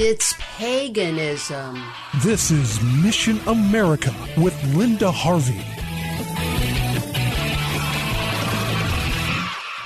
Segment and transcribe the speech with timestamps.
[0.00, 1.82] It's paganism.
[2.22, 5.77] This is Mission America with Linda Harvey.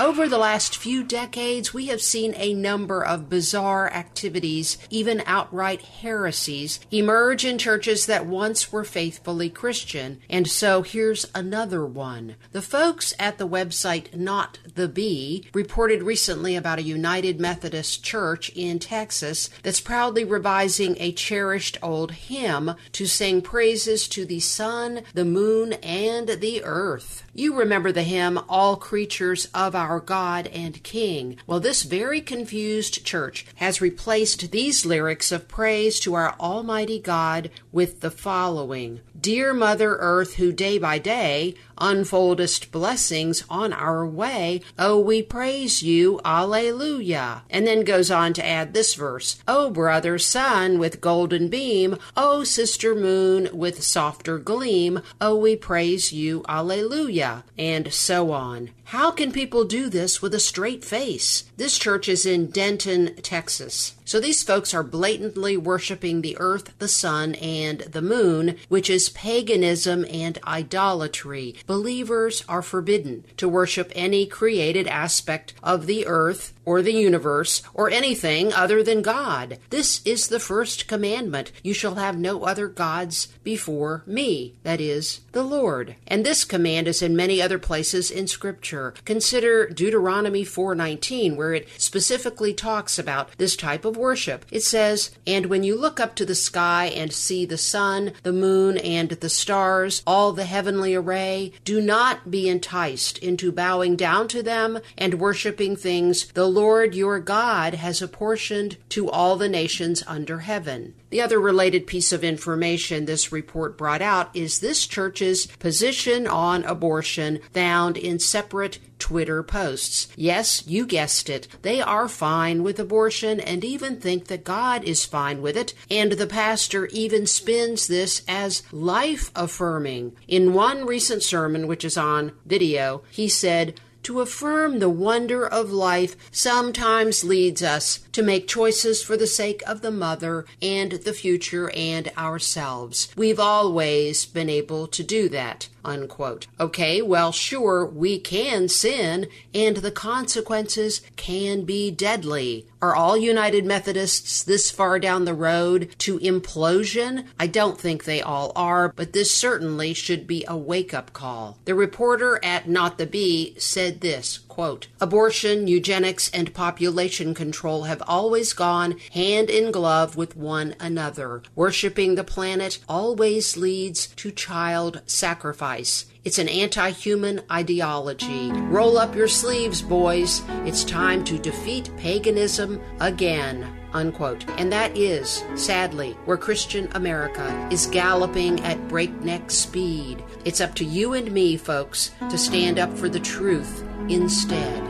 [0.00, 5.82] Over the last few decades, we have seen a number of bizarre activities, even outright
[5.82, 10.22] heresies, emerge in churches that once were faithfully Christian.
[10.30, 12.36] And so here's another one.
[12.52, 18.48] The folks at the website Not the Bee reported recently about a United Methodist church
[18.54, 25.02] in Texas that's proudly revising a cherished old hymn to sing praises to the sun,
[25.12, 27.22] the moon, and the earth.
[27.34, 31.38] You remember the hymn, All Creatures of Our God and King.
[31.48, 37.50] Well, this very confused church has replaced these lyrics of praise to our Almighty God
[37.72, 44.60] with the following Dear Mother Earth, who day by day unfoldest blessings on our way,
[44.78, 47.42] oh, we praise you, Alleluia.
[47.50, 52.44] And then goes on to add this verse Oh, brother sun with golden beam, oh,
[52.44, 57.44] sister moon with softer gleam, oh, we praise you, Alleluia.
[57.58, 58.70] And so on.
[58.84, 61.44] How can people do this with a straight face?
[61.56, 63.94] This church is in Denton, Texas.
[64.10, 69.10] So these folks are blatantly worshiping the earth, the sun, and the moon, which is
[69.10, 71.54] paganism and idolatry.
[71.68, 77.88] Believers are forbidden to worship any created aspect of the earth or the universe or
[77.88, 79.58] anything other than God.
[79.70, 81.52] This is the first commandment.
[81.62, 85.94] You shall have no other gods before me, that is, the Lord.
[86.06, 88.92] And this command is in many other places in scripture.
[89.04, 94.44] Consider Deuteronomy 4:19 where it specifically talks about this type of worship.
[94.50, 98.32] It says, "And when you look up to the sky and see the sun, the
[98.32, 104.26] moon, and the stars, all the heavenly array, do not be enticed into bowing down
[104.28, 110.02] to them and worshiping things the Lord your God has apportioned to all the nations
[110.06, 115.46] under heaven." The other related piece of information this report brought out is this church's
[115.58, 120.06] position on abortion found in separate Twitter posts.
[120.14, 121.48] Yes, you guessed it.
[121.62, 125.74] They are fine with abortion and even think that God is fine with it.
[125.90, 130.16] And the pastor even spins this as life affirming.
[130.28, 135.70] In one recent sermon, which is on video, he said, to affirm the wonder of
[135.70, 141.12] life sometimes leads us to make choices for the sake of the mother and the
[141.12, 143.12] future and ourselves.
[143.14, 145.68] We've always been able to do that.
[145.84, 146.46] Unquote.
[146.58, 152.66] Okay, well, sure, we can sin, and the consequences can be deadly.
[152.82, 157.26] Are all United Methodists this far down the road to implosion?
[157.38, 161.58] I don't think they all are, but this certainly should be a wake up call.
[161.66, 168.02] The reporter at Not the Bee said this quote, Abortion, eugenics, and population control have
[168.06, 171.42] always gone hand in glove with one another.
[171.54, 176.04] Worshipping the planet always leads to child sacrifice.
[176.22, 178.52] It's an anti human ideology.
[178.52, 180.42] Roll up your sleeves, boys.
[180.66, 183.66] It's time to defeat paganism again.
[183.94, 184.48] Unquote.
[184.58, 190.22] And that is, sadly, where Christian America is galloping at breakneck speed.
[190.44, 194.82] It's up to you and me, folks, to stand up for the truth instead.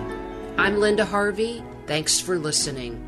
[0.58, 1.62] I'm Linda Harvey.
[1.86, 3.06] Thanks for listening.